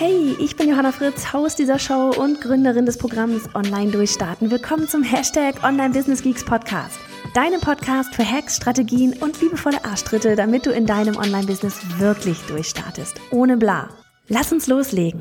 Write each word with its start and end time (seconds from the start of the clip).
Hey, 0.00 0.36
ich 0.38 0.54
bin 0.54 0.68
Johanna 0.68 0.92
Fritz, 0.92 1.32
Haus 1.32 1.56
dieser 1.56 1.80
Show 1.80 2.12
und 2.16 2.40
Gründerin 2.40 2.86
des 2.86 2.98
Programms 2.98 3.52
Online 3.56 3.90
Durchstarten. 3.90 4.48
Willkommen 4.48 4.86
zum 4.86 5.02
Hashtag 5.02 5.64
Online 5.64 5.92
Business 5.92 6.22
Geeks 6.22 6.44
Podcast. 6.44 7.00
Deinem 7.34 7.60
Podcast 7.60 8.14
für 8.14 8.24
Hacks, 8.24 8.54
Strategien 8.54 9.14
und 9.20 9.40
liebevolle 9.40 9.84
Arschtritte, 9.84 10.36
damit 10.36 10.66
du 10.66 10.70
in 10.70 10.86
deinem 10.86 11.16
Online-Business 11.16 11.98
wirklich 11.98 12.38
durchstartest. 12.46 13.20
Ohne 13.32 13.56
bla. 13.56 13.88
Lass 14.28 14.52
uns 14.52 14.68
loslegen. 14.68 15.20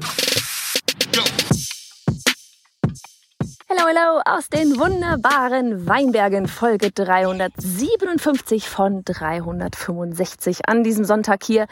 Hallo, 3.68 3.82
hallo 3.82 4.22
aus 4.26 4.48
den 4.50 4.78
wunderbaren 4.78 5.88
Weinbergen, 5.88 6.48
Folge 6.48 6.92
357 6.92 8.70
von 8.70 9.04
365 9.04 10.70
an 10.70 10.84
diesem 10.84 11.04
Sonntag 11.04 11.44
hier 11.44 11.66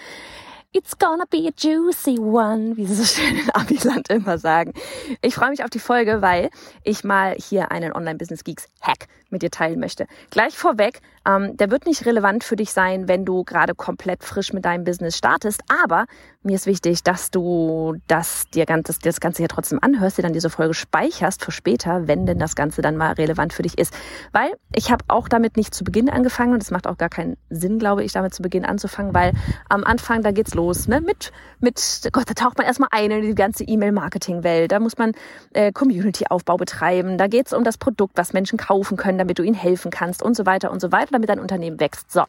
It's 0.75 0.97
gonna 0.97 1.23
be 1.31 1.47
a 1.47 1.51
juicy 1.55 2.19
one, 2.19 2.75
wie 2.75 2.85
sie 2.85 2.95
so 2.95 3.05
schön 3.05 3.37
in 3.37 3.49
Amiland 3.53 4.09
immer 4.09 4.37
sagen. 4.37 4.73
Ich 5.21 5.33
freue 5.33 5.51
mich 5.51 5.63
auf 5.63 5.69
die 5.69 5.79
Folge, 5.79 6.21
weil 6.21 6.49
ich 6.83 7.05
mal 7.05 7.33
hier 7.35 7.71
einen 7.71 7.93
Online-Business-Geeks-Hack 7.93 9.07
mit 9.29 9.41
dir 9.41 9.51
teilen 9.51 9.79
möchte. 9.79 10.05
Gleich 10.31 10.57
vorweg, 10.57 10.99
ähm, 11.25 11.55
der 11.55 11.71
wird 11.71 11.85
nicht 11.85 12.05
relevant 12.05 12.43
für 12.43 12.57
dich 12.57 12.73
sein, 12.73 13.07
wenn 13.07 13.23
du 13.23 13.45
gerade 13.45 13.73
komplett 13.73 14.25
frisch 14.25 14.51
mit 14.51 14.65
deinem 14.65 14.83
Business 14.83 15.17
startest, 15.17 15.61
aber 15.69 16.07
mir 16.45 16.55
ist 16.55 16.67
wichtig, 16.67 17.03
dass 17.03 17.31
du 17.31 17.95
das 18.07 18.49
dir 18.53 18.65
ganz, 18.65 18.87
das, 18.87 18.99
das 18.99 19.19
Ganze 19.19 19.39
hier 19.39 19.47
trotzdem 19.47 19.79
anhörst, 19.81 20.17
dir 20.17 20.21
dann 20.21 20.33
diese 20.33 20.49
Folge 20.49 20.73
speicherst 20.73 21.43
für 21.43 21.51
später, 21.51 22.07
wenn 22.07 22.25
denn 22.25 22.39
das 22.39 22.55
Ganze 22.55 22.81
dann 22.81 22.97
mal 22.97 23.13
relevant 23.13 23.53
für 23.53 23.63
dich 23.63 23.77
ist. 23.77 23.93
Weil 24.31 24.53
ich 24.73 24.91
habe 24.91 25.03
auch 25.07 25.27
damit 25.27 25.57
nicht 25.57 25.73
zu 25.73 25.83
Beginn 25.83 26.09
angefangen 26.09 26.53
und 26.53 26.61
es 26.61 26.71
macht 26.71 26.87
auch 26.87 26.97
gar 26.97 27.09
keinen 27.09 27.37
Sinn, 27.49 27.79
glaube 27.79 28.03
ich, 28.03 28.13
damit 28.13 28.33
zu 28.33 28.41
Beginn 28.41 28.65
anzufangen, 28.65 29.13
weil 29.13 29.33
am 29.69 29.83
Anfang, 29.83 30.21
da 30.21 30.31
geht's 30.31 30.53
los, 30.53 30.87
ne? 30.87 31.01
Mit, 31.01 31.31
mit, 31.59 32.09
Gott, 32.11 32.29
da 32.29 32.33
taucht 32.33 32.57
man 32.57 32.67
erstmal 32.67 32.89
ein 32.91 33.11
in 33.11 33.21
die 33.21 33.35
ganze 33.35 33.63
E-Mail-Marketing-Welt. 33.63 34.71
Da 34.71 34.79
muss 34.79 34.97
man 34.97 35.13
äh, 35.53 35.71
Community-Aufbau 35.71 36.57
betreiben. 36.57 37.17
Da 37.17 37.27
geht's 37.27 37.53
um 37.53 37.63
das 37.63 37.77
Produkt, 37.77 38.17
was 38.17 38.33
Menschen 38.33 38.57
kaufen 38.57 38.97
können, 38.97 39.17
damit 39.17 39.39
du 39.39 39.43
ihnen 39.43 39.55
helfen 39.55 39.91
kannst 39.91 40.21
und 40.21 40.35
so 40.35 40.45
weiter 40.45 40.71
und 40.71 40.79
so 40.79 40.91
weiter, 40.91 41.09
damit 41.11 41.29
dein 41.29 41.39
Unternehmen 41.39 41.79
wächst. 41.79 42.11
So. 42.11 42.23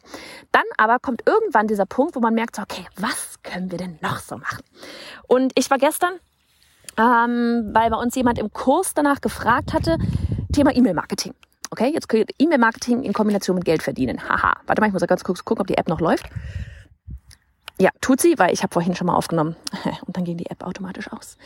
Dann 0.51 0.63
aber 0.77 0.99
kommt 0.99 1.23
irgendwann 1.27 1.67
dieser 1.67 1.85
Punkt, 1.85 2.15
wo 2.15 2.19
man 2.19 2.33
merkt, 2.33 2.55
so, 2.55 2.61
okay, 2.63 2.85
was 2.95 3.35
können 3.43 3.71
wir 3.71 3.77
denn 3.77 3.99
noch 4.01 4.06
so 4.19 4.37
machen? 4.37 4.63
Und 5.27 5.51
ich 5.55 5.69
war 5.69 5.77
gestern, 5.77 6.13
ähm, 6.97 7.69
weil 7.73 7.89
bei 7.89 7.97
uns 7.97 8.15
jemand 8.15 8.39
im 8.39 8.51
Kurs 8.51 8.93
danach 8.93 9.21
gefragt 9.21 9.73
hatte, 9.73 9.97
Thema 10.53 10.75
E-Mail-Marketing. 10.75 11.33
Okay, 11.69 11.91
jetzt 11.93 12.07
könnt 12.07 12.29
ihr 12.29 12.45
E-Mail-Marketing 12.45 13.03
in 13.03 13.13
Kombination 13.13 13.55
mit 13.55 13.65
Geld 13.65 13.83
verdienen. 13.83 14.27
Haha. 14.27 14.53
Warte 14.65 14.81
mal, 14.81 14.87
ich 14.87 14.93
muss 14.93 15.05
ganz 15.05 15.23
kurz 15.23 15.43
gucken, 15.43 15.61
ob 15.61 15.67
die 15.67 15.77
App 15.77 15.89
noch 15.89 15.99
läuft. 15.99 16.29
Ja, 17.79 17.91
tut 18.01 18.19
sie, 18.19 18.39
weil 18.39 18.51
ich 18.53 18.63
habe 18.63 18.73
vorhin 18.73 18.95
schon 18.95 19.05
mal 19.05 19.15
aufgenommen. 19.15 19.55
Und 20.07 20.17
dann 20.17 20.23
ging 20.23 20.37
die 20.37 20.49
App 20.49 20.63
automatisch 20.63 21.11
aus. 21.11 21.37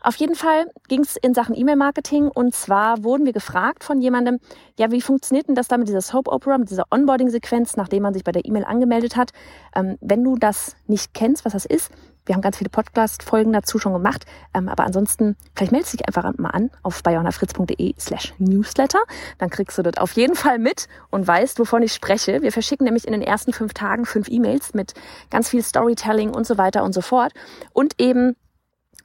Auf 0.00 0.16
jeden 0.16 0.34
Fall 0.34 0.66
ging 0.88 1.00
es 1.00 1.16
in 1.16 1.32
Sachen 1.32 1.54
E-Mail-Marketing 1.54 2.28
und 2.28 2.54
zwar 2.54 3.02
wurden 3.02 3.24
wir 3.26 3.32
gefragt 3.32 3.82
von 3.82 4.00
jemandem, 4.00 4.38
ja, 4.78 4.92
wie 4.92 5.00
funktioniert 5.00 5.48
denn 5.48 5.56
das 5.56 5.66
da 5.66 5.78
mit 5.78 5.88
dieser 5.88 6.00
Soap 6.00 6.28
Opera, 6.28 6.58
mit 6.58 6.70
dieser 6.70 6.84
Onboarding-Sequenz, 6.92 7.76
nachdem 7.76 8.04
man 8.04 8.14
sich 8.14 8.22
bei 8.22 8.30
der 8.30 8.44
E-Mail 8.44 8.64
angemeldet 8.64 9.16
hat? 9.16 9.32
Ähm, 9.74 9.96
wenn 10.00 10.22
du 10.22 10.36
das 10.36 10.76
nicht 10.86 11.12
kennst, 11.12 11.44
was 11.44 11.54
das 11.54 11.66
ist, 11.66 11.90
wir 12.26 12.34
haben 12.34 12.42
ganz 12.42 12.58
viele 12.58 12.70
Podcast-Folgen 12.70 13.52
dazu 13.52 13.78
schon 13.78 13.92
gemacht. 13.92 14.26
Ähm, 14.52 14.68
aber 14.68 14.84
ansonsten, 14.84 15.36
vielleicht 15.54 15.72
meldest 15.72 15.94
du 15.94 15.96
dich 15.98 16.06
einfach 16.06 16.30
mal 16.36 16.50
an 16.50 16.70
auf 16.82 17.02
bayonafritz.de 17.02 17.94
slash 17.98 18.34
newsletter. 18.38 18.98
Dann 19.38 19.48
kriegst 19.48 19.78
du 19.78 19.82
das 19.82 19.96
auf 19.96 20.12
jeden 20.12 20.34
Fall 20.34 20.58
mit 20.58 20.88
und 21.10 21.26
weißt, 21.26 21.58
wovon 21.58 21.82
ich 21.82 21.92
spreche. 21.92 22.42
Wir 22.42 22.52
verschicken 22.52 22.84
nämlich 22.84 23.06
in 23.06 23.12
den 23.12 23.22
ersten 23.22 23.52
fünf 23.52 23.74
Tagen 23.74 24.04
fünf 24.04 24.28
E-Mails 24.28 24.74
mit 24.74 24.94
ganz 25.30 25.48
viel 25.48 25.62
Storytelling 25.62 26.30
und 26.30 26.46
so 26.46 26.58
weiter 26.58 26.82
und 26.82 26.92
so 26.92 27.00
fort. 27.00 27.32
Und 27.72 27.94
eben 27.98 28.36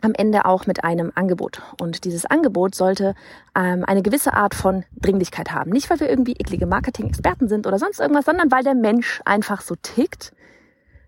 am 0.02 0.14
Ende 0.14 0.46
auch 0.46 0.66
mit 0.66 0.84
einem 0.84 1.12
Angebot. 1.16 1.62
Und 1.80 2.06
dieses 2.06 2.26
Angebot 2.26 2.76
sollte 2.76 3.14
ähm, 3.56 3.86
eine 3.86 4.02
gewisse 4.02 4.34
Art 4.34 4.56
von 4.56 4.84
Dringlichkeit 5.00 5.52
haben. 5.52 5.72
Nicht, 5.72 5.90
weil 5.90 6.00
wir 6.00 6.10
irgendwie 6.10 6.34
eklige 6.34 6.66
Marketing-Experten 6.66 7.48
sind 7.48 7.68
oder 7.68 7.78
sonst 7.78 8.00
irgendwas, 8.00 8.26
sondern 8.26 8.52
weil 8.52 8.64
der 8.64 8.74
Mensch 8.74 9.22
einfach 9.26 9.62
so 9.62 9.76
tickt, 9.76 10.34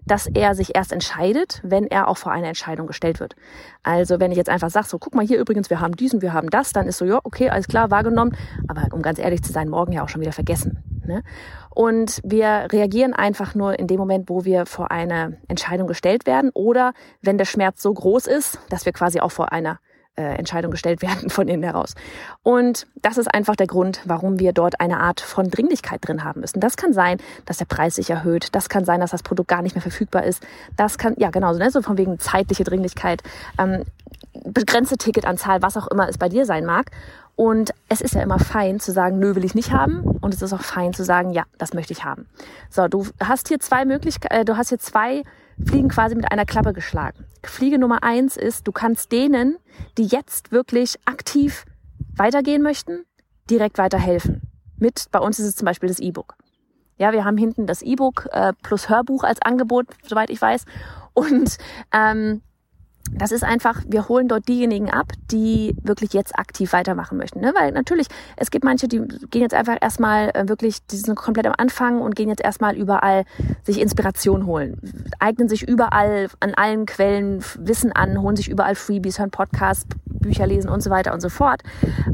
dass 0.06 0.28
er 0.28 0.56
sich 0.56 0.76
erst 0.76 0.92
entscheidet, 0.92 1.62
wenn 1.64 1.88
er 1.88 2.08
auch 2.08 2.18
vor 2.18 2.32
eine 2.32 2.48
Entscheidung 2.48 2.88
gestellt 2.88 3.20
wird. 3.20 3.36
Also 3.84 4.20
wenn 4.20 4.32
ich 4.32 4.38
jetzt 4.38 4.50
einfach 4.50 4.70
sage, 4.70 4.88
so 4.88 5.00
guck 5.00 5.16
mal 5.16 5.26
hier 5.26 5.40
übrigens, 5.40 5.70
wir 5.70 5.80
haben 5.80 5.96
diesen, 5.96 6.22
wir 6.22 6.34
haben 6.34 6.50
das, 6.50 6.72
dann 6.72 6.88
ist 6.88 6.98
so, 6.98 7.06
ja, 7.06 7.20
okay, 7.24 7.50
alles 7.50 7.68
klar, 7.68 7.92
wahrgenommen, 7.92 8.36
aber 8.68 8.94
um 8.94 9.02
ganz 9.02 9.20
ehrlich 9.20 9.44
zu 9.44 9.52
sein, 9.52 9.70
morgen 9.70 9.94
ja 9.94 10.04
auch 10.04 10.10
schon 10.10 10.22
wieder 10.22 10.32
vergessen. 10.32 10.84
Ne? 11.06 11.24
Und 11.70 12.22
wir 12.24 12.68
reagieren 12.72 13.14
einfach 13.14 13.56
nur 13.56 13.78
in 13.80 13.88
dem 13.88 13.98
Moment, 13.98 14.30
wo 14.30 14.46
wir 14.46 14.66
vor 14.66 14.92
eine 14.92 15.38
Entscheidung 15.48 15.88
gestellt 15.88 16.26
werden 16.26 16.52
oder 16.54 16.94
wenn 17.22 17.38
der 17.38 17.46
Schmerz 17.46 17.82
so 17.82 17.94
groß 17.94 18.28
ist, 18.28 18.60
dass 18.70 18.86
wir 18.86 18.94
quasi 18.94 19.20
auch 19.20 19.32
vor 19.32 19.52
einer 19.52 19.80
äh, 20.16 20.70
gestellt 20.70 21.02
werden 21.02 21.30
von 21.32 21.48
innen 21.48 21.64
heraus. 21.64 21.96
Und 22.44 22.88
das 22.96 23.18
ist 23.18 23.34
einfach 23.34 23.56
der 23.56 23.68
Grund, 23.68 24.02
warum 24.06 24.40
wir 24.40 24.54
dort 24.54 24.80
eine 24.80 25.00
Art 25.00 25.22
von 25.22 25.50
Dringlichkeit 25.50 26.08
drin 26.08 26.24
haben 26.24 26.42
müssen. 26.42 26.60
Das 26.60 26.78
kann 26.78 26.94
sein, 26.94 27.18
dass 27.46 27.58
der 27.58 27.66
Preis 27.66 27.96
sich 27.96 28.10
erhöht. 28.10 28.50
Das 28.52 28.70
kann 28.70 28.86
sein, 28.86 29.00
dass 29.00 29.12
das 29.12 29.24
Produkt 29.24 29.50
gar 29.50 29.62
nicht 29.62 29.76
mehr 29.76 29.82
verfügbar 29.82 30.24
ist. 30.24 30.46
Das 30.78 30.98
kann, 30.98 31.16
ja 31.18 31.30
genau, 31.30 31.54
ne, 31.54 31.72
so 31.72 31.82
von 31.82 31.98
wegen 31.98 32.20
zeitliche 32.20 32.64
Dringlichkeit, 32.64 33.24
ähm, 33.58 33.84
begrenzte 34.46 34.98
Ticketanzahl, 34.98 35.62
was 35.62 35.78
auch 35.78 35.88
immer 35.88 36.10
es 36.10 36.18
bei 36.18 36.30
dir 36.30 36.46
sein 36.46 36.66
mag. 36.66 36.92
Und 37.36 37.74
es 37.90 38.02
ist 38.02 38.14
ja 38.14 38.22
immer 38.22 38.38
fein 38.38 38.80
zu 38.80 38.92
sagen, 38.92 39.18
nö, 39.18 39.36
will 39.36 39.44
ich 39.44 39.56
nicht 39.56 39.72
haben. 39.72 40.02
Und 40.22 40.34
es 40.34 40.42
ist 40.42 40.54
auch 40.54 40.62
fein 40.62 40.94
zu 40.94 41.04
sagen, 41.04 41.32
ja, 41.32 41.44
das 41.58 41.74
möchte 41.74 41.94
ich 41.94 42.04
haben. 42.04 42.28
So, 42.70 42.88
du 42.88 43.08
hast 43.20 43.48
hier 43.48 43.60
zwei 43.60 43.86
Möglichkeiten, 43.86 44.36
äh, 44.36 44.46
du 44.46 44.56
hast 44.56 44.70
hier 44.70 44.80
zwei 44.80 45.24
Fliegen 45.66 45.90
quasi 45.90 46.16
mit 46.16 46.32
einer 46.32 46.46
Klappe 46.46 46.74
geschlagen. 46.74 47.26
Fliege 47.44 47.78
Nummer 47.78 48.04
eins 48.04 48.38
ist, 48.38 48.68
du 48.68 48.72
kannst 48.72 49.12
denen, 49.12 49.58
die 49.98 50.06
jetzt 50.06 50.52
wirklich 50.52 50.96
aktiv 51.06 51.66
weitergehen 52.16 52.62
möchten, 52.62 53.06
direkt 53.50 53.78
weiterhelfen. 53.78 54.42
Mit, 54.78 55.08
bei 55.12 55.20
uns 55.20 55.40
ist 55.40 55.48
es 55.48 55.56
zum 55.56 55.66
Beispiel 55.66 55.90
das 55.90 56.00
E-Book. 56.00 56.36
Ja, 56.98 57.12
wir 57.12 57.26
haben 57.26 57.38
hinten 57.38 57.68
das 57.68 57.82
E-Book 57.82 58.28
äh, 58.32 58.54
plus 58.62 58.90
Hörbuch 58.90 59.24
als 59.24 59.42
Angebot, 59.42 59.88
soweit 60.04 60.30
ich 60.30 60.42
weiß. 60.42 60.66
Und 61.14 61.58
ähm, 61.94 62.42
das 63.16 63.32
ist 63.32 63.44
einfach, 63.44 63.82
wir 63.88 64.08
holen 64.08 64.28
dort 64.28 64.48
diejenigen 64.48 64.90
ab, 64.90 65.12
die 65.32 65.76
wirklich 65.84 66.14
jetzt 66.14 66.38
aktiv 66.38 66.74
weitermachen 66.74 67.18
möchten. 67.18 67.40
Ne? 67.40 67.54
Weil 67.56 67.72
natürlich, 67.72 68.08
es 68.38 68.52
gibt 68.52 68.64
manche, 68.64 68.88
die 68.88 69.00
gehen 69.30 69.42
jetzt 69.42 69.54
einfach 69.54 69.78
erstmal 69.82 70.30
äh, 70.34 70.48
wirklich, 70.48 70.86
die 70.88 70.98
sind 70.98 71.16
komplett 71.16 71.48
am 71.48 71.54
Anfang 71.58 72.02
und 72.02 72.16
gehen 72.16 72.30
jetzt 72.30 72.44
erstmal 72.44 72.76
überall 72.76 73.26
sich 73.64 73.80
Inspiration 73.80 74.46
holen, 74.46 74.80
eignen 75.20 75.50
sich 75.50 75.68
überall 75.68 76.28
an 76.40 76.54
allen 76.56 76.86
Quellen 76.86 77.44
Wissen 77.60 77.92
an, 77.92 78.22
holen 78.22 78.36
sich 78.36 78.50
überall 78.50 78.76
Freebies, 78.76 79.20
hören 79.20 79.32
Podcasts, 79.32 79.88
Bücher 80.20 80.48
lesen 80.48 80.70
und 80.70 80.82
so 80.82 80.90
weiter 80.90 81.14
und 81.14 81.22
so 81.22 81.30
fort. 81.30 81.62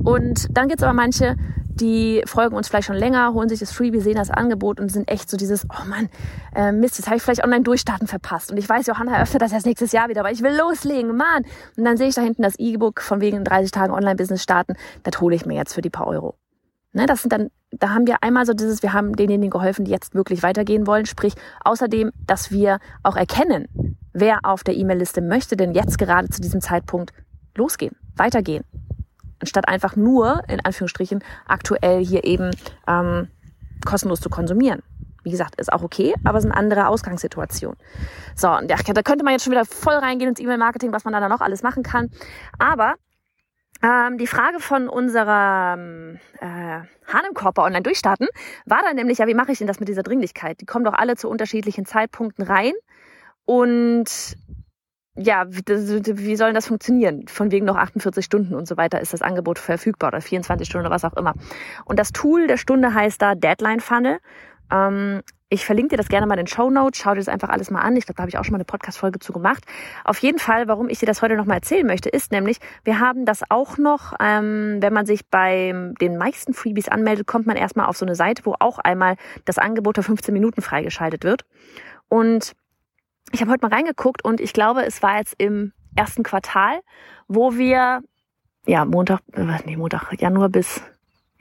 Und 0.03 0.47
dann 0.51 0.67
gibt 0.67 0.81
es 0.81 0.83
aber 0.83 0.93
manche, 0.93 1.35
die 1.79 2.21
folgen 2.25 2.55
uns 2.55 2.67
vielleicht 2.67 2.87
schon 2.87 2.95
länger, 2.95 3.33
holen 3.33 3.49
sich 3.49 3.59
das 3.59 3.71
Freebie, 3.71 4.01
sehen 4.01 4.15
das 4.15 4.29
Angebot 4.29 4.79
und 4.79 4.89
sind 4.89 5.09
echt 5.09 5.29
so 5.29 5.37
dieses, 5.37 5.65
oh 5.69 5.87
Mann, 5.87 6.09
äh, 6.53 6.71
Mist, 6.71 6.97
jetzt 6.97 7.07
habe 7.07 7.17
ich 7.17 7.23
vielleicht 7.23 7.43
online 7.43 7.63
durchstarten 7.63 8.07
verpasst. 8.07 8.51
Und 8.51 8.57
ich 8.57 8.67
weiß, 8.67 8.87
Johanna 8.87 9.15
eröffnet 9.15 9.41
das 9.41 9.53
erst 9.53 9.65
nächstes 9.65 9.91
Jahr 9.91 10.09
wieder, 10.09 10.21
aber 10.21 10.31
ich 10.31 10.41
will 10.41 10.55
loslegen, 10.57 11.15
Mann. 11.15 11.43
Und 11.77 11.85
dann 11.85 11.97
sehe 11.97 12.09
ich 12.09 12.15
da 12.15 12.21
hinten 12.21 12.41
das 12.41 12.55
E-Book 12.57 13.01
von 13.01 13.21
wegen 13.21 13.43
30 13.43 13.71
Tagen 13.71 13.93
Online-Business 13.93 14.43
starten. 14.43 14.73
Das 15.03 15.19
hole 15.21 15.35
ich 15.35 15.45
mir 15.45 15.55
jetzt 15.55 15.73
für 15.73 15.81
die 15.81 15.89
paar 15.89 16.07
Euro. 16.07 16.35
Ne, 16.91 17.05
das 17.05 17.21
sind 17.21 17.31
dann, 17.31 17.49
da 17.71 17.89
haben 17.89 18.07
wir 18.07 18.23
einmal 18.23 18.47
so 18.47 18.53
dieses, 18.53 18.81
wir 18.81 18.93
haben 18.93 19.15
denjenigen 19.15 19.51
geholfen, 19.51 19.85
die 19.85 19.91
jetzt 19.91 20.15
wirklich 20.15 20.41
weitergehen 20.41 20.87
wollen. 20.87 21.05
Sprich, 21.05 21.35
außerdem, 21.63 22.11
dass 22.25 22.51
wir 22.51 22.79
auch 23.03 23.15
erkennen, 23.15 23.97
wer 24.11 24.39
auf 24.43 24.63
der 24.63 24.75
E-Mail-Liste 24.75 25.21
möchte 25.21 25.55
denn 25.55 25.73
jetzt 25.73 25.99
gerade 25.99 26.29
zu 26.29 26.41
diesem 26.41 26.61
Zeitpunkt 26.61 27.13
losgehen, 27.55 27.95
weitergehen 28.15 28.63
anstatt 29.39 29.67
einfach 29.67 29.95
nur, 29.95 30.43
in 30.47 30.63
Anführungsstrichen, 30.63 31.23
aktuell 31.47 32.03
hier 32.03 32.23
eben 32.23 32.51
ähm, 32.87 33.29
kostenlos 33.85 34.21
zu 34.21 34.29
konsumieren. 34.29 34.81
Wie 35.23 35.31
gesagt, 35.31 35.59
ist 35.59 35.71
auch 35.71 35.83
okay, 35.83 36.13
aber 36.23 36.37
es 36.37 36.45
ist 36.45 36.51
eine 36.51 36.59
andere 36.59 36.87
Ausgangssituation. 36.87 37.75
So, 38.35 38.49
und 38.49 38.69
ja, 38.69 38.77
da 38.77 39.01
könnte 39.01 39.23
man 39.23 39.33
jetzt 39.33 39.43
schon 39.43 39.51
wieder 39.51 39.65
voll 39.65 39.95
reingehen 39.95 40.29
ins 40.29 40.39
E-Mail-Marketing, 40.39 40.93
was 40.93 41.03
man 41.03 41.13
da 41.13 41.27
noch 41.27 41.41
alles 41.41 41.61
machen 41.61 41.83
kann. 41.83 42.09
Aber 42.57 42.95
ähm, 43.83 44.17
die 44.17 44.27
Frage 44.27 44.59
von 44.59 44.87
unserer 44.87 45.75
ähm, 45.77 46.19
äh, 46.39 46.81
Hahnenkorper 47.11 47.63
online 47.63 47.83
durchstarten 47.83 48.27
war 48.65 48.79
dann 48.81 48.95
nämlich, 48.95 49.17
ja, 49.17 49.27
wie 49.27 49.33
mache 49.33 49.51
ich 49.51 49.57
denn 49.57 49.67
das 49.67 49.79
mit 49.79 49.89
dieser 49.89 50.03
Dringlichkeit? 50.03 50.61
Die 50.61 50.65
kommen 50.65 50.85
doch 50.85 50.93
alle 50.93 51.15
zu 51.15 51.29
unterschiedlichen 51.29 51.85
Zeitpunkten 51.85 52.45
rein 52.45 52.73
und 53.45 54.37
ja, 55.21 55.45
wie, 55.49 56.35
soll 56.35 56.53
das 56.53 56.67
funktionieren? 56.67 57.27
Von 57.27 57.51
wegen 57.51 57.65
noch 57.65 57.75
48 57.75 58.23
Stunden 58.23 58.55
und 58.55 58.67
so 58.67 58.77
weiter 58.77 59.01
ist 59.01 59.13
das 59.13 59.21
Angebot 59.21 59.59
verfügbar 59.59 60.09
oder 60.09 60.21
24 60.21 60.67
Stunden 60.67 60.87
oder 60.87 60.95
was 60.95 61.03
auch 61.03 61.15
immer. 61.17 61.33
Und 61.85 61.99
das 61.99 62.11
Tool 62.11 62.47
der 62.47 62.57
Stunde 62.57 62.93
heißt 62.93 63.21
da 63.21 63.35
Deadline 63.35 63.81
Funnel. 63.81 64.19
Ähm, 64.71 65.21
ich 65.49 65.65
verlinke 65.65 65.89
dir 65.89 65.97
das 65.97 66.09
gerne 66.09 66.27
mal 66.27 66.35
in 66.35 66.45
den 66.45 66.47
Show 66.47 66.69
Notes. 66.69 67.01
Schau 67.01 67.11
dir 67.11 67.17
das 67.17 67.27
einfach 67.27 67.49
alles 67.49 67.71
mal 67.71 67.81
an. 67.81 67.97
Ich 67.97 68.05
glaube, 68.05 68.17
da 68.17 68.21
habe 68.21 68.29
ich 68.29 68.37
auch 68.37 68.45
schon 68.45 68.51
mal 68.51 68.57
eine 68.57 68.65
Podcast-Folge 68.65 69.19
zu 69.19 69.33
gemacht. 69.33 69.65
Auf 70.05 70.19
jeden 70.19 70.37
Fall, 70.37 70.67
warum 70.67 70.89
ich 70.89 70.99
dir 70.99 71.07
das 71.07 71.21
heute 71.21 71.35
nochmal 71.35 71.57
erzählen 71.57 71.87
möchte, 71.87 72.07
ist 72.07 72.31
nämlich, 72.31 72.59
wir 72.83 72.99
haben 72.99 73.25
das 73.25 73.41
auch 73.49 73.77
noch, 73.77 74.13
ähm, 74.19 74.77
wenn 74.79 74.93
man 74.93 75.07
sich 75.07 75.27
bei 75.27 75.73
den 75.99 76.17
meisten 76.17 76.53
Freebies 76.53 76.87
anmeldet, 76.87 77.25
kommt 77.25 77.47
man 77.47 77.57
erstmal 77.57 77.87
auf 77.87 77.97
so 77.97 78.05
eine 78.05 78.15
Seite, 78.15 78.45
wo 78.45 78.55
auch 78.59 78.77
einmal 78.77 79.15
das 79.45 79.57
Angebot 79.57 79.97
der 79.97 80.03
15 80.03 80.33
Minuten 80.33 80.61
freigeschaltet 80.61 81.23
wird. 81.23 81.45
Und 82.09 82.53
ich 83.31 83.41
habe 83.41 83.51
heute 83.51 83.65
mal 83.65 83.73
reingeguckt 83.73 84.23
und 84.23 84.39
ich 84.39 84.53
glaube, 84.53 84.85
es 84.85 85.01
war 85.01 85.17
jetzt 85.17 85.35
im 85.37 85.73
ersten 85.95 86.23
Quartal, 86.23 86.79
wo 87.27 87.55
wir, 87.55 88.01
ja, 88.65 88.85
Montag, 88.85 89.21
äh, 89.33 89.45
nee, 89.65 89.77
Montag, 89.77 90.13
Januar 90.19 90.49
bis 90.49 90.81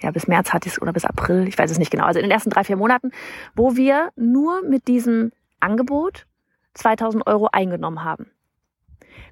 ja, 0.00 0.10
bis 0.10 0.28
März 0.28 0.52
hatte 0.52 0.68
ich 0.68 0.74
es 0.74 0.82
oder 0.82 0.92
bis 0.92 1.04
April, 1.04 1.48
ich 1.48 1.58
weiß 1.58 1.70
es 1.70 1.78
nicht 1.78 1.90
genau, 1.90 2.04
also 2.04 2.20
in 2.20 2.24
den 2.24 2.30
ersten 2.30 2.50
drei, 2.50 2.64
vier 2.64 2.76
Monaten, 2.76 3.10
wo 3.54 3.76
wir 3.76 4.10
nur 4.16 4.62
mit 4.62 4.86
diesem 4.88 5.32
Angebot 5.60 6.26
2000 6.74 7.26
Euro 7.26 7.48
eingenommen 7.50 8.04
haben. 8.04 8.30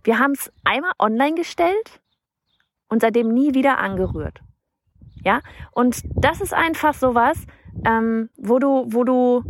Wir 0.03 0.19
haben 0.19 0.33
es 0.33 0.53
einmal 0.65 0.93
online 0.99 1.35
gestellt 1.35 2.01
und 2.89 3.01
seitdem 3.01 3.33
nie 3.33 3.55
wieder 3.55 3.79
angerührt. 3.79 4.41
Ja, 5.25 5.41
und 5.73 6.03
das 6.15 6.41
ist 6.41 6.55
einfach 6.55 6.95
sowas, 6.95 7.37
ähm, 7.85 8.31
wo 8.37 8.59
du, 8.59 8.87
wo 8.89 9.05
du 9.05 9.45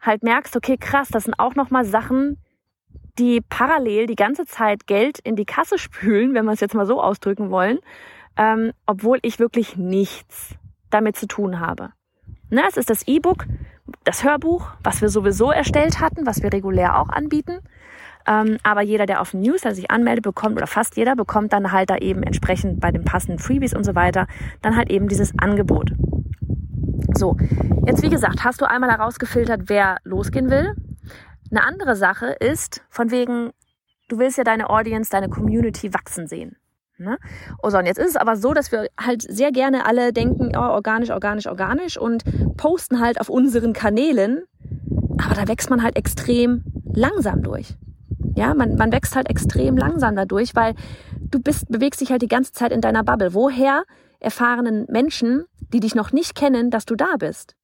halt 0.00 0.22
merkst, 0.22 0.56
okay, 0.56 0.76
krass, 0.76 1.08
das 1.08 1.24
sind 1.24 1.38
auch 1.38 1.54
nochmal 1.54 1.84
Sachen, 1.84 2.38
die 3.18 3.40
parallel 3.48 4.06
die 4.06 4.16
ganze 4.16 4.46
Zeit 4.46 4.86
Geld 4.86 5.18
in 5.18 5.36
die 5.36 5.44
Kasse 5.44 5.78
spülen, 5.78 6.34
wenn 6.34 6.44
wir 6.44 6.52
es 6.52 6.60
jetzt 6.60 6.74
mal 6.74 6.86
so 6.86 7.02
ausdrücken 7.02 7.50
wollen, 7.50 7.78
ähm, 8.36 8.72
obwohl 8.86 9.18
ich 9.22 9.38
wirklich 9.38 9.76
nichts 9.76 10.54
damit 10.90 11.16
zu 11.16 11.26
tun 11.26 11.60
habe. 11.60 11.90
Ne, 12.48 12.62
es 12.68 12.76
ist 12.76 12.90
das 12.90 13.06
E-Book, 13.06 13.46
das 14.04 14.24
Hörbuch, 14.24 14.70
was 14.82 15.00
wir 15.02 15.08
sowieso 15.08 15.50
erstellt 15.50 16.00
hatten, 16.00 16.26
was 16.26 16.42
wir 16.42 16.52
regulär 16.52 16.98
auch 16.98 17.08
anbieten. 17.08 17.60
Ähm, 18.26 18.58
aber 18.62 18.82
jeder, 18.82 19.06
der 19.06 19.20
auf 19.20 19.30
den 19.30 19.40
Newsletter 19.40 19.74
sich 19.74 19.90
anmeldet, 19.90 20.24
bekommt, 20.24 20.56
oder 20.56 20.66
fast 20.66 20.96
jeder, 20.96 21.16
bekommt 21.16 21.52
dann 21.52 21.72
halt 21.72 21.90
da 21.90 21.96
eben 21.96 22.22
entsprechend 22.22 22.80
bei 22.80 22.90
den 22.90 23.04
passenden 23.04 23.38
Freebies 23.38 23.74
und 23.74 23.84
so 23.84 23.94
weiter, 23.94 24.26
dann 24.62 24.76
halt 24.76 24.90
eben 24.90 25.08
dieses 25.08 25.32
Angebot. 25.38 25.92
So, 27.20 27.36
jetzt 27.84 28.02
wie 28.02 28.08
gesagt, 28.08 28.44
hast 28.44 28.62
du 28.62 28.64
einmal 28.64 28.90
herausgefiltert, 28.90 29.64
wer 29.66 29.98
losgehen 30.04 30.48
will. 30.48 30.72
Eine 31.50 31.64
andere 31.64 31.94
Sache 31.94 32.28
ist, 32.28 32.82
von 32.88 33.10
wegen, 33.10 33.50
du 34.08 34.18
willst 34.18 34.38
ja 34.38 34.44
deine 34.44 34.70
Audience, 34.70 35.10
deine 35.10 35.28
Community 35.28 35.92
wachsen 35.92 36.26
sehen. 36.26 36.56
Ne? 36.96 37.18
Oh, 37.62 37.68
so, 37.68 37.76
und 37.76 37.84
jetzt 37.84 37.98
ist 37.98 38.08
es 38.08 38.16
aber 38.16 38.36
so, 38.36 38.54
dass 38.54 38.72
wir 38.72 38.88
halt 38.98 39.20
sehr 39.20 39.52
gerne 39.52 39.84
alle 39.84 40.14
denken, 40.14 40.52
oh, 40.56 40.60
organisch, 40.60 41.10
organisch, 41.10 41.46
organisch 41.46 41.98
und 41.98 42.24
posten 42.56 43.00
halt 43.00 43.20
auf 43.20 43.28
unseren 43.28 43.74
Kanälen. 43.74 44.44
Aber 45.22 45.34
da 45.34 45.46
wächst 45.46 45.68
man 45.68 45.82
halt 45.82 45.96
extrem 45.96 46.64
langsam 46.94 47.42
durch. 47.42 47.76
Ja, 48.34 48.54
man, 48.54 48.76
man 48.76 48.92
wächst 48.92 49.14
halt 49.14 49.28
extrem 49.28 49.76
langsam 49.76 50.16
dadurch, 50.16 50.56
weil 50.56 50.74
du 51.20 51.38
bist, 51.38 51.68
bewegst 51.68 52.00
dich 52.00 52.12
halt 52.12 52.22
die 52.22 52.28
ganze 52.28 52.52
Zeit 52.52 52.72
in 52.72 52.80
deiner 52.80 53.04
Bubble. 53.04 53.34
Woher 53.34 53.82
erfahrenen 54.20 54.86
Menschen, 54.88 55.44
die 55.72 55.80
dich 55.80 55.94
noch 55.94 56.12
nicht 56.12 56.34
kennen, 56.34 56.70
dass 56.70 56.86
du 56.86 56.96
da 56.96 57.16
bist? 57.18 57.54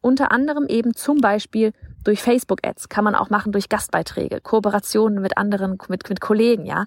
Unter 0.00 0.30
anderem 0.30 0.66
eben 0.66 0.94
zum 0.94 1.18
Beispiel 1.18 1.72
durch 2.04 2.22
Facebook-Ads, 2.22 2.88
kann 2.88 3.04
man 3.04 3.14
auch 3.14 3.30
machen 3.30 3.52
durch 3.52 3.68
Gastbeiträge, 3.68 4.40
Kooperationen 4.40 5.20
mit 5.20 5.36
anderen, 5.36 5.76
mit, 5.88 6.08
mit 6.08 6.20
Kollegen, 6.20 6.64
ja. 6.64 6.84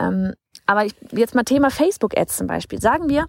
Ähm, 0.00 0.34
aber 0.66 0.86
ich, 0.86 0.94
jetzt 1.10 1.34
mal 1.34 1.42
Thema 1.42 1.70
Facebook-Ads 1.70 2.36
zum 2.36 2.46
Beispiel. 2.46 2.80
Sagen 2.80 3.08
wir, 3.08 3.26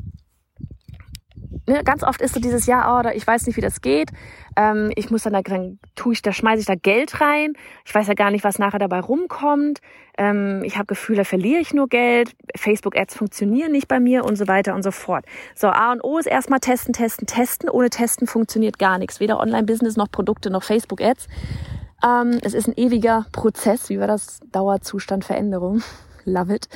ne, 1.68 1.84
ganz 1.84 2.04
oft 2.04 2.22
ist 2.22 2.34
so 2.34 2.40
dieses 2.40 2.66
Jahr, 2.66 3.04
oh, 3.06 3.10
ich 3.14 3.26
weiß 3.26 3.48
nicht, 3.48 3.58
wie 3.58 3.62
das 3.62 3.82
geht. 3.82 4.12
Ähm, 4.56 4.92
ich 4.96 5.10
muss 5.10 5.24
dann 5.24 5.34
da, 5.34 5.42
dann 5.42 5.80
tue 5.96 6.14
ich, 6.14 6.22
da 6.22 6.32
schmeiße 6.32 6.62
ich 6.62 6.66
da 6.66 6.76
Geld 6.76 7.22
rein. 7.22 7.54
Ich 7.86 7.94
weiß 7.94 8.08
ja 8.08 8.14
gar 8.14 8.32
nicht, 8.32 8.44
was 8.44 8.60
nachher 8.60 8.80
dabei 8.80 9.00
rumkommt. 9.00 9.82
Ähm, 10.18 10.64
ich 10.64 10.76
habe 10.76 10.86
Gefühl, 10.86 11.16
da 11.16 11.24
verliere 11.24 11.60
ich 11.60 11.74
nur 11.74 11.88
Geld. 11.88 12.36
Facebook-Ads 12.56 13.16
funktionieren 13.16 13.72
nicht 13.72 13.88
bei 13.88 14.00
mir 14.00 14.24
und 14.24 14.38
so 14.38 14.48
weiter 14.48 14.76
und 14.76 14.84
so 14.84 14.92
fort. 14.92 15.26
So, 15.56 15.68
A 15.68 15.92
und 15.92 16.04
O 16.04 16.18
ist 16.18 16.28
erstmal 16.28 16.60
testen, 16.60 16.94
testen, 16.94 17.28
testen. 17.28 17.70
Ohne 17.70 17.90
Testen 17.90 18.28
funktioniert 18.28 18.80
gar 18.80 18.98
nichts. 18.98 19.20
Weder 19.20 19.40
Online-Business 19.40 19.98
noch 19.98 20.10
Produkte 20.10 20.50
noch 20.50 20.64
Facebook-Ads. 20.64 21.28
Ähm, 22.06 22.40
es 22.44 22.54
ist 22.54 22.68
ein 22.68 22.78
ewiger 22.78 23.26
Prozess. 23.32 23.90
Wie 23.90 24.00
war 24.00 24.08
das? 24.08 24.40
Dauerzustand 24.52 25.26
Veränderung. 25.26 25.82
Love 26.26 26.56
it. 26.56 26.70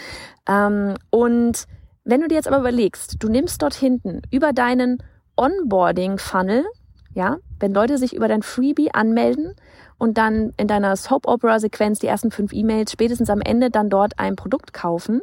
Ähm, 0.48 0.96
und 1.10 1.66
wenn 2.10 2.22
du 2.22 2.28
dir 2.28 2.36
jetzt 2.36 2.48
aber 2.48 2.60
überlegst, 2.60 3.22
du 3.24 3.30
nimmst 3.30 3.62
dort 3.62 3.74
hinten 3.74 4.22
über 4.32 4.54
deinen 4.54 5.04
Onboarding-Funnel, 5.38 6.66
ja, 7.14 7.38
wenn 7.60 7.74
Leute 7.74 7.98
sich 7.98 8.16
über 8.16 8.28
dein 8.28 8.44
Freebie 8.44 8.92
anmelden 8.94 9.56
und 9.98 10.18
dann 10.18 10.54
in 10.58 10.68
deiner 10.68 10.96
Soap-Opera-Sequenz 10.96 12.00
die 12.00 12.08
ersten 12.08 12.32
fünf 12.32 12.54
E-Mails 12.54 12.92
spätestens 12.92 13.30
am 13.30 13.42
Ende 13.42 13.70
dann 13.70 13.90
dort 13.90 14.18
ein 14.18 14.36
Produkt 14.36 14.74
kaufen, 14.74 15.22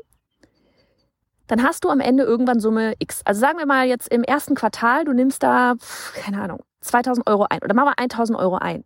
dann 1.46 1.62
hast 1.62 1.84
du 1.84 1.90
am 1.90 2.00
Ende 2.00 2.24
irgendwann 2.24 2.60
Summe 2.60 2.94
X. 2.98 3.22
Also 3.24 3.40
sagen 3.40 3.58
wir 3.58 3.66
mal 3.66 3.86
jetzt 3.86 4.08
im 4.08 4.22
ersten 4.24 4.54
Quartal, 4.54 5.04
du 5.04 5.12
nimmst 5.12 5.42
da, 5.42 5.74
keine 6.14 6.40
Ahnung, 6.42 6.60
2000 6.80 7.28
Euro 7.28 7.46
ein 7.48 7.60
oder 7.62 7.74
machen 7.74 7.88
wir 7.88 7.98
1000 7.98 8.38
Euro 8.38 8.56
ein. 8.56 8.84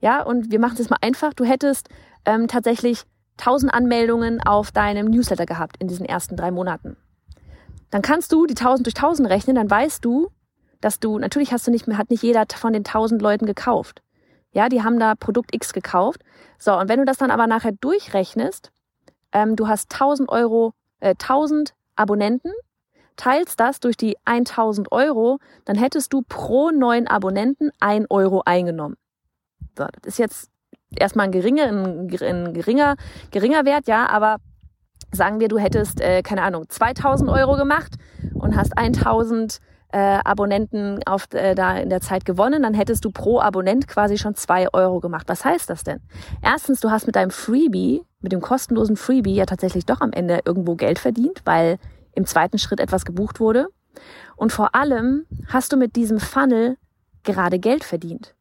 Ja, 0.00 0.22
und 0.22 0.50
wir 0.50 0.60
machen 0.60 0.74
es 0.74 0.78
jetzt 0.78 0.90
mal 0.90 0.98
einfach. 1.02 1.34
Du 1.34 1.44
hättest 1.44 1.88
ähm, 2.24 2.48
tatsächlich 2.48 3.04
1000 3.38 3.72
Anmeldungen 3.72 4.40
auf 4.40 4.72
deinem 4.72 5.06
Newsletter 5.06 5.46
gehabt 5.46 5.76
in 5.78 5.88
diesen 5.88 6.06
ersten 6.06 6.36
drei 6.36 6.50
Monaten. 6.50 6.96
Dann 7.90 8.02
kannst 8.02 8.32
du 8.32 8.46
die 8.46 8.56
1000 8.56 8.86
durch 8.86 8.96
1000 8.96 9.28
rechnen, 9.28 9.56
dann 9.56 9.70
weißt 9.70 10.04
du, 10.04 10.30
dass 10.80 11.00
du, 11.00 11.18
natürlich 11.18 11.52
hast 11.52 11.66
du 11.66 11.70
nicht, 11.70 11.86
hat 11.88 12.10
nicht 12.10 12.22
jeder 12.22 12.44
von 12.54 12.72
den 12.72 12.84
1000 12.84 13.20
Leuten 13.20 13.46
gekauft. 13.46 14.02
Ja, 14.52 14.68
die 14.68 14.82
haben 14.82 14.98
da 14.98 15.14
Produkt 15.14 15.54
X 15.54 15.72
gekauft. 15.72 16.22
So, 16.58 16.76
und 16.76 16.88
wenn 16.88 16.98
du 16.98 17.04
das 17.04 17.18
dann 17.18 17.30
aber 17.30 17.46
nachher 17.46 17.72
durchrechnest, 17.72 18.72
ähm, 19.32 19.56
du 19.56 19.68
hast 19.68 19.90
1000 19.92 20.28
Euro, 20.28 20.72
äh, 21.00 21.14
1000 21.14 21.74
Abonnenten, 21.96 22.52
teilst 23.16 23.60
das 23.60 23.80
durch 23.80 23.96
die 23.96 24.16
1000 24.24 24.90
Euro, 24.92 25.38
dann 25.64 25.76
hättest 25.76 26.12
du 26.12 26.22
pro 26.22 26.70
neuen 26.70 27.06
Abonnenten 27.06 27.70
1 27.78 28.06
Euro 28.08 28.42
eingenommen. 28.44 28.96
So, 29.76 29.84
das 30.02 30.14
ist 30.14 30.18
jetzt 30.18 30.50
erstmal 30.96 31.26
ein 31.26 31.32
geringer, 31.32 31.64
ein, 31.64 32.08
ein 32.10 32.54
geringer, 32.54 32.96
geringer 33.30 33.64
Wert, 33.64 33.86
ja, 33.86 34.08
aber 34.08 34.36
sagen 35.12 35.40
wir, 35.40 35.48
du 35.48 35.58
hättest, 35.58 36.00
äh, 36.00 36.22
keine 36.22 36.42
Ahnung, 36.42 36.68
2000 36.68 37.30
Euro 37.30 37.56
gemacht 37.56 37.94
und 38.34 38.56
hast 38.56 38.76
1000 38.76 39.60
äh, 39.92 39.98
Abonnenten 40.24 41.00
auf, 41.04 41.26
äh, 41.32 41.54
da 41.54 41.76
in 41.76 41.90
der 41.90 42.00
Zeit 42.00 42.24
gewonnen, 42.24 42.62
dann 42.62 42.74
hättest 42.74 43.04
du 43.04 43.10
pro 43.10 43.40
Abonnent 43.40 43.88
quasi 43.88 44.18
schon 44.18 44.34
zwei 44.34 44.72
Euro 44.72 45.00
gemacht. 45.00 45.28
Was 45.28 45.44
heißt 45.44 45.68
das 45.68 45.82
denn? 45.82 46.00
Erstens, 46.42 46.80
du 46.80 46.90
hast 46.90 47.06
mit 47.06 47.16
deinem 47.16 47.30
Freebie, 47.30 48.02
mit 48.20 48.32
dem 48.32 48.40
kostenlosen 48.40 48.96
Freebie 48.96 49.34
ja 49.34 49.46
tatsächlich 49.46 49.86
doch 49.86 50.00
am 50.00 50.12
Ende 50.12 50.40
irgendwo 50.44 50.76
Geld 50.76 50.98
verdient, 50.98 51.42
weil 51.44 51.78
im 52.14 52.26
zweiten 52.26 52.58
Schritt 52.58 52.80
etwas 52.80 53.04
gebucht 53.04 53.40
wurde. 53.40 53.68
Und 54.36 54.52
vor 54.52 54.74
allem 54.74 55.26
hast 55.48 55.72
du 55.72 55.76
mit 55.76 55.96
diesem 55.96 56.20
Funnel 56.20 56.76
gerade 57.24 57.58
Geld 57.58 57.84
verdient. 57.84 58.34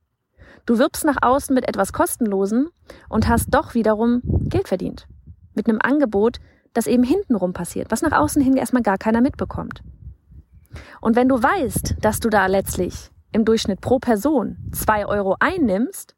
Du 0.66 0.78
wirbst 0.78 1.04
nach 1.04 1.18
außen 1.22 1.54
mit 1.54 1.68
etwas 1.68 1.94
Kostenlosen 1.94 2.70
und 3.10 3.28
hast 3.28 3.48
doch 3.50 3.74
wiederum 3.74 4.22
Geld 4.24 4.68
verdient. 4.68 5.08
Mit 5.56 5.68
einem 5.68 5.80
Angebot, 5.82 6.40
das 6.74 6.88
eben 6.88 7.04
hintenrum 7.04 7.54
passiert, 7.54 7.92
was 7.92 8.02
nach 8.02 8.12
außen 8.12 8.42
hin 8.42 8.56
erstmal 8.56 8.84
gar 8.84 8.98
keiner 8.98 9.22
mitbekommt. 9.22 9.82
Und 11.02 11.16
wenn 11.16 11.30
du 11.30 11.42
weißt, 11.42 11.96
dass 12.02 12.20
du 12.20 12.30
da 12.30 12.46
letztlich 12.46 13.12
im 13.32 13.46
Durchschnitt 13.46 13.82
pro 13.82 14.00
Person 14.00 14.58
zwei 14.72 15.06
Euro 15.06 15.36
einnimmst, 15.40 16.16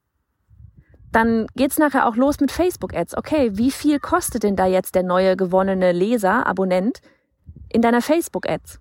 dann 1.12 1.48
geht's 1.56 1.78
nachher 1.78 2.08
auch 2.08 2.16
los 2.16 2.40
mit 2.40 2.52
Facebook-Ads. 2.52 3.18
Okay, 3.18 3.52
wie 3.54 3.72
viel 3.72 4.00
kostet 4.00 4.44
denn 4.44 4.56
da 4.56 4.66
jetzt 4.66 4.96
der 4.96 5.04
neue 5.04 5.36
gewonnene 5.36 5.92
Leser, 5.92 6.46
Abonnent 6.48 7.02
in 7.70 7.82
deiner 7.82 8.02
Facebook-Ads? 8.02 8.80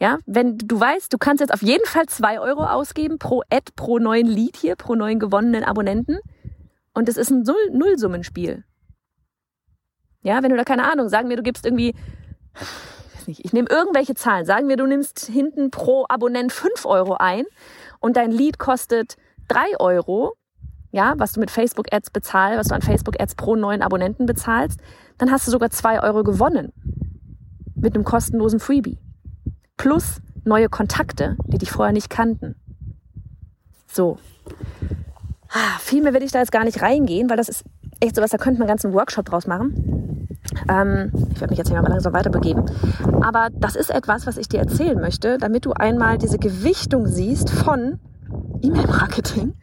Ja, 0.00 0.18
wenn 0.26 0.56
du 0.58 0.78
weißt, 0.78 1.12
du 1.12 1.18
kannst 1.18 1.40
jetzt 1.40 1.52
auf 1.52 1.62
jeden 1.62 1.84
Fall 1.84 2.06
zwei 2.06 2.40
Euro 2.40 2.64
ausgeben 2.64 3.18
pro 3.18 3.42
Ad, 3.50 3.72
pro 3.74 3.98
neuen 3.98 4.26
Lead 4.26 4.56
hier, 4.56 4.76
pro 4.76 4.94
neuen 4.94 5.18
gewonnenen 5.18 5.64
Abonnenten. 5.64 6.18
Und 6.94 7.08
es 7.08 7.16
ist 7.16 7.30
ein 7.30 7.44
Nullsummenspiel. 7.72 8.64
Ja, 10.22 10.42
wenn 10.42 10.50
du 10.50 10.56
da 10.56 10.64
keine 10.64 10.90
Ahnung, 10.90 11.08
sagen 11.08 11.28
wir, 11.28 11.36
du 11.36 11.42
gibst 11.42 11.64
irgendwie, 11.64 11.94
ich 12.54 13.16
weiß 13.16 13.26
nicht, 13.28 13.44
ich 13.44 13.52
nehme 13.52 13.68
irgendwelche 13.70 14.14
Zahlen. 14.14 14.44
Sagen 14.44 14.68
wir, 14.68 14.76
du 14.76 14.86
nimmst 14.86 15.26
hinten 15.26 15.70
pro 15.70 16.06
Abonnent 16.08 16.52
fünf 16.52 16.84
Euro 16.84 17.14
ein 17.14 17.44
und 18.00 18.16
dein 18.16 18.30
Lead 18.30 18.58
kostet 18.58 19.16
drei 19.48 19.78
Euro, 19.78 20.34
ja, 20.90 21.14
was 21.18 21.32
du 21.32 21.40
mit 21.40 21.50
Facebook 21.50 21.92
Ads 21.92 22.10
bezahlst, 22.10 22.58
was 22.58 22.68
du 22.68 22.74
an 22.74 22.82
Facebook 22.82 23.20
Ads 23.20 23.34
pro 23.34 23.56
neuen 23.56 23.82
Abonnenten 23.82 24.26
bezahlst, 24.26 24.80
dann 25.18 25.30
hast 25.30 25.46
du 25.46 25.50
sogar 25.50 25.70
zwei 25.70 26.02
Euro 26.02 26.22
gewonnen. 26.22 26.72
Mit 27.74 27.94
einem 27.94 28.04
kostenlosen 28.04 28.58
Freebie 28.58 28.98
plus 29.78 30.20
neue 30.44 30.68
Kontakte, 30.68 31.36
die 31.46 31.58
dich 31.58 31.70
vorher 31.70 31.92
nicht 31.92 32.10
kannten. 32.10 32.56
So. 33.86 34.18
Ah, 35.50 35.78
viel 35.80 36.02
mehr 36.02 36.12
will 36.12 36.22
ich 36.22 36.32
da 36.32 36.40
jetzt 36.40 36.52
gar 36.52 36.64
nicht 36.64 36.82
reingehen, 36.82 37.30
weil 37.30 37.38
das 37.38 37.48
ist 37.48 37.64
echt 38.00 38.16
sowas, 38.16 38.30
da 38.30 38.36
könnte 38.36 38.58
man 38.58 38.68
einen 38.68 38.76
ganzen 38.76 38.92
Workshop 38.92 39.24
draus 39.24 39.46
machen. 39.46 39.97
Ähm, 40.68 41.10
ich 41.32 41.40
werde 41.40 41.52
mich 41.52 41.58
jetzt 41.58 41.68
hier 41.68 41.80
mal 41.80 41.88
langsam 41.88 42.12
weiterbegeben. 42.12 42.64
Aber 43.22 43.48
das 43.52 43.76
ist 43.76 43.90
etwas, 43.90 44.26
was 44.26 44.36
ich 44.36 44.48
dir 44.48 44.60
erzählen 44.60 44.98
möchte, 44.98 45.38
damit 45.38 45.64
du 45.66 45.72
einmal 45.72 46.18
diese 46.18 46.38
Gewichtung 46.38 47.06
siehst 47.06 47.50
von 47.50 47.98
E-Mail-Marketing, 48.62 49.54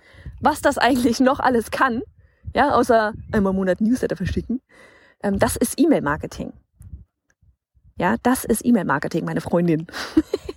was 0.42 0.62
das 0.62 0.78
eigentlich 0.78 1.20
noch 1.20 1.40
alles 1.40 1.72
kann, 1.72 2.02
ja, 2.54 2.74
außer 2.74 3.14
einmal 3.32 3.52
im 3.52 3.58
Monat 3.58 3.82
Newsletter 3.82 4.16
verschicken. 4.16 4.62
Ähm, 5.22 5.40
das 5.40 5.56
ist 5.56 5.80
E-Mail-Marketing. 5.80 6.54
Ja, 7.98 8.16
das 8.24 8.46
ist 8.46 8.66
E-Mail-Marketing, 8.66 9.26
meine 9.26 9.42
Freundin. 9.42 9.88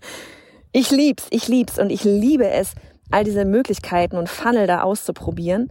ich 0.73 0.90
lieb's, 0.90 1.26
ich 1.30 1.49
lieb's 1.49 1.78
und 1.78 1.90
ich 1.90 2.04
liebe 2.04 2.49
es, 2.49 2.75
all 3.11 3.25
diese 3.25 3.45
Möglichkeiten 3.45 4.16
und 4.16 4.28
Funnel 4.28 4.66
da 4.66 4.83
auszuprobieren. 4.83 5.71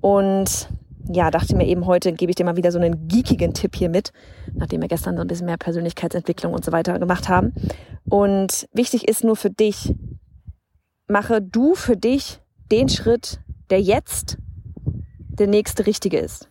Und 0.00 0.68
ja, 1.12 1.30
dachte 1.30 1.56
mir 1.56 1.66
eben 1.66 1.86
heute, 1.86 2.12
gebe 2.12 2.30
ich 2.30 2.36
dir 2.36 2.44
mal 2.44 2.56
wieder 2.56 2.72
so 2.72 2.78
einen 2.78 3.08
geekigen 3.08 3.52
Tipp 3.52 3.76
hier 3.76 3.88
mit, 3.88 4.12
nachdem 4.54 4.80
wir 4.80 4.88
gestern 4.88 5.16
so 5.16 5.22
ein 5.22 5.26
bisschen 5.26 5.46
mehr 5.46 5.58
Persönlichkeitsentwicklung 5.58 6.52
und 6.54 6.64
so 6.64 6.72
weiter 6.72 6.98
gemacht 6.98 7.28
haben. 7.28 7.52
Und 8.04 8.68
wichtig 8.72 9.08
ist 9.08 9.24
nur 9.24 9.36
für 9.36 9.50
dich, 9.50 9.94
mache 11.06 11.42
du 11.42 11.74
für 11.74 11.96
dich 11.96 12.40
den 12.70 12.88
Schritt, 12.88 13.40
der 13.70 13.80
jetzt 13.80 14.38
der 15.28 15.46
nächste 15.46 15.86
richtige 15.86 16.18
ist. 16.18 16.48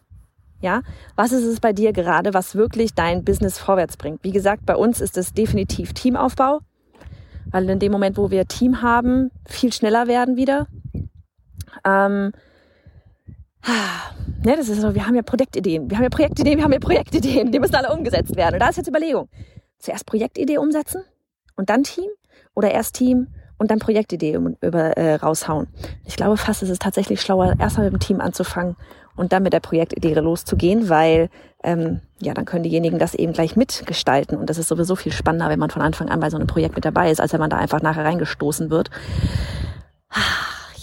Ja, 0.62 0.82
was 1.16 1.34
ist 1.34 1.44
es 1.44 1.60
bei 1.60 1.74
dir 1.74 1.92
gerade, 1.92 2.34
was 2.34 2.56
wirklich 2.56 2.94
dein 2.94 3.26
Business 3.26 3.58
vorwärts 3.58 3.98
bringt? 3.98 4.24
Wie 4.24 4.32
gesagt, 4.32 4.66
bei 4.66 4.76
uns 4.76 5.02
ist 5.02 5.18
es 5.18 5.34
definitiv 5.34 5.94
Teamaufbau, 5.94 6.60
weil 7.52 7.70
in 7.70 7.80
dem 7.80 7.92
Moment, 7.92 8.18
wo 8.18 8.32
wir 8.32 8.48
Team 8.48 8.82
haben, 8.82 9.30
viel 9.46 9.74
schneller 9.74 10.08
werden 10.08 10.38
wieder. 10.38 10.68
Ähm, 11.84 12.32
ne, 14.43 14.55
das 14.58 14.70
ist 14.70 14.82
so, 14.82 14.93
wir 14.93 15.05
haben 15.08 15.15
ja 15.15 15.22
Projektideen, 15.22 15.89
wir 15.89 15.98
haben 15.98 16.03
ja 16.03 16.10
Projektideen, 16.10 16.58
wir 16.58 16.63
haben 16.63 16.74
ja 16.74 16.79
Projektideen, 16.79 17.51
die 17.51 17.60
müssen 17.60 17.75
alle 17.75 17.93
umgesetzt 17.93 18.36
werden. 18.36 18.55
Und 18.55 18.60
da 18.60 18.70
ist 18.70 18.77
jetzt 18.77 18.88
Überlegung. 18.88 19.29
Zuerst 19.79 20.05
Projektidee 20.05 20.58
umsetzen 20.58 21.03
und 21.55 21.70
dann 21.70 21.84
Team 21.84 22.10
oder 22.53 22.72
erst 22.72 22.96
Team 22.96 23.27
und 23.58 23.72
dann 23.72 23.79
Projektidee 23.79 24.38
über, 24.62 24.98
äh, 24.98 25.15
raushauen. 25.15 25.67
Ich 26.05 26.15
glaube 26.15 26.38
fast, 26.38 26.63
es 26.63 26.70
ist 26.70 26.82
tatsächlich 26.82 27.22
schlauer, 27.22 27.55
erstmal 27.60 27.89
mit 27.89 27.93
dem 27.93 28.00
Team 28.00 28.22
anzufangen 28.22 28.75
und 29.15 29.32
dann 29.32 29.43
mit 29.43 29.53
der 29.53 29.60
Projektidee 29.60 30.13
loszugehen, 30.15 30.89
weil 30.89 31.29
ähm, 31.63 32.01
ja, 32.20 32.34
dann 32.34 32.46
können 32.46 32.63
diejenigen 32.63 33.00
das 33.00 33.13
eben 33.13 33.34
gleich 33.34 33.55
mitgestalten. 33.55 34.38
Und 34.38 34.50
das 34.50 34.58
ist 34.58 34.67
sowieso 34.67 34.96
viel 34.96 35.12
spannender, 35.12 35.50
wenn 35.50 35.60
man 35.60 35.70
von 35.70 35.82
Anfang 35.82 36.10
an 36.10 36.20
bei 36.20 36.29
so 36.29 36.38
einem 36.38 36.48
Projekt 36.48 36.75
mit 36.75 36.86
dabei 36.86 37.12
ist, 37.12 37.22
als 37.22 37.32
wenn 37.34 37.39
man 37.39 37.50
da 37.50 37.58
einfach 37.58 37.82
nachher 37.82 38.05
reingestoßen 38.05 38.70
wird. 38.70 38.89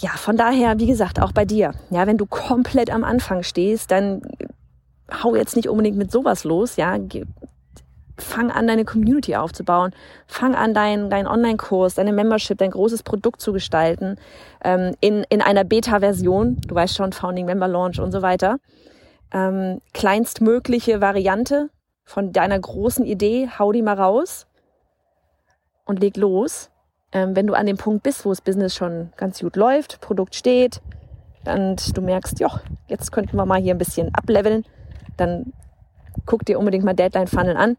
Ja, 0.01 0.09
von 0.11 0.35
daher, 0.35 0.79
wie 0.79 0.87
gesagt, 0.87 1.21
auch 1.21 1.31
bei 1.31 1.45
dir. 1.45 1.73
Ja, 1.91 2.07
wenn 2.07 2.17
du 2.17 2.25
komplett 2.25 2.89
am 2.89 3.03
Anfang 3.03 3.43
stehst, 3.43 3.91
dann 3.91 4.23
hau 5.23 5.35
jetzt 5.35 5.55
nicht 5.55 5.69
unbedingt 5.69 5.97
mit 5.97 6.11
sowas 6.11 6.43
los, 6.43 6.75
ja, 6.75 6.97
fang 8.17 8.51
an, 8.51 8.67
deine 8.67 8.83
Community 8.83 9.35
aufzubauen. 9.35 9.91
Fang 10.27 10.55
an, 10.55 10.73
deinen 10.73 11.09
dein 11.09 11.27
Online-Kurs, 11.27 11.95
deine 11.95 12.13
Membership, 12.13 12.57
dein 12.57 12.71
großes 12.71 13.03
Produkt 13.03 13.41
zu 13.41 13.53
gestalten 13.53 14.17
ähm, 14.63 14.95
in, 15.01 15.23
in 15.29 15.41
einer 15.41 15.63
Beta-Version. 15.63 16.61
Du 16.67 16.75
weißt 16.75 16.95
schon, 16.95 17.13
Founding 17.13 17.45
Member 17.45 17.67
Launch 17.67 17.99
und 17.99 18.11
so 18.11 18.21
weiter. 18.21 18.57
Ähm, 19.31 19.81
kleinstmögliche 19.93 20.99
Variante 21.01 21.69
von 22.03 22.31
deiner 22.31 22.59
großen 22.59 23.05
Idee, 23.05 23.49
hau 23.57 23.71
die 23.71 23.81
mal 23.81 23.95
raus 23.95 24.47
und 25.85 25.99
leg 25.99 26.17
los. 26.17 26.69
Ähm, 27.13 27.35
wenn 27.35 27.47
du 27.47 27.53
an 27.53 27.65
dem 27.65 27.77
Punkt 27.77 28.03
bist, 28.03 28.25
wo 28.25 28.29
das 28.29 28.41
Business 28.41 28.75
schon 28.75 29.09
ganz 29.17 29.39
gut 29.39 29.55
läuft, 29.55 29.99
Produkt 30.01 30.35
steht, 30.35 30.81
und 31.45 31.97
du 31.97 32.01
merkst, 32.01 32.39
ja, 32.39 32.61
jetzt 32.87 33.11
könnten 33.11 33.35
wir 33.35 33.45
mal 33.45 33.59
hier 33.59 33.73
ein 33.73 33.79
bisschen 33.79 34.13
ableveln, 34.13 34.63
dann 35.17 35.53
guck 36.25 36.45
dir 36.45 36.59
unbedingt 36.59 36.83
mal 36.83 36.93
Deadline 36.93 37.27
Funnel 37.27 37.57
an. 37.57 37.77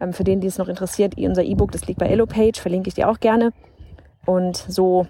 Ähm, 0.00 0.12
für 0.12 0.24
den, 0.24 0.40
die 0.40 0.46
es 0.46 0.58
noch 0.58 0.68
interessiert, 0.68 1.16
unser 1.16 1.42
E-Book, 1.42 1.72
das 1.72 1.86
liegt 1.86 1.98
bei 1.98 2.08
EloPage, 2.08 2.60
verlinke 2.60 2.88
ich 2.88 2.94
dir 2.94 3.08
auch 3.08 3.18
gerne. 3.18 3.52
Und 4.26 4.56
so, 4.56 5.06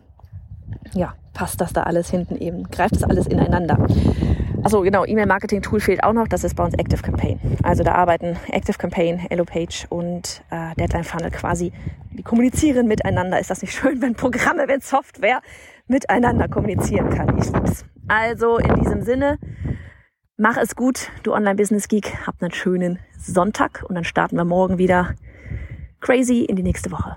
ja, 0.95 1.15
passt 1.35 1.61
das 1.61 1.73
da 1.73 1.83
alles 1.83 2.11
hinten 2.11 2.37
eben, 2.37 2.65
greift 2.71 2.95
das 2.95 3.05
alles 3.05 3.27
ineinander. 3.27 3.87
Also 4.63 4.81
genau, 4.83 5.05
E-Mail-Marketing-Tool 5.05 5.81
fehlt 5.81 6.03
auch 6.03 6.13
noch, 6.13 6.29
das 6.29 6.45
ist 6.45 6.55
bei 6.55 6.65
uns 6.65 6.75
Active 6.75 7.03
Campaign. 7.03 7.39
Also 7.63 7.83
da 7.85 7.93
arbeiten 7.93 8.37
Active 8.49 8.77
Campaign, 8.77 9.27
EloPage 9.31 9.87
und 9.89 10.43
äh, 10.51 10.75
Deadline 10.77 11.05
Funnel 11.05 11.31
quasi, 11.31 11.73
die 12.13 12.23
kommunizieren 12.23 12.87
miteinander. 12.87 13.39
Ist 13.39 13.51
das 13.51 13.63
nicht 13.63 13.73
schön, 13.75 14.03
wenn 14.03 14.15
Programme, 14.15 14.67
wenn 14.67 14.81
Software 14.81 15.41
miteinander 15.87 16.49
kommunizieren 16.49 17.11
kann? 17.11 17.39
Ich 17.39 17.53
lieb's. 17.53 17.85
Also 18.09 18.59
in 18.59 18.75
diesem 18.75 19.03
Sinne, 19.03 19.39
Mach 20.41 20.57
es 20.57 20.77
gut, 20.77 21.11
du 21.25 21.35
Online-Business-Geek. 21.35 22.25
Habt 22.25 22.45
einen 22.45 22.53
schönen 22.53 23.01
Sonntag 23.19 23.85
und 23.89 23.97
dann 23.97 24.05
starten 24.05 24.37
wir 24.37 24.45
morgen 24.45 24.79
wieder 24.79 25.17
crazy 25.99 26.45
in 26.45 26.55
die 26.55 26.63
nächste 26.63 26.93
Woche. 26.93 27.17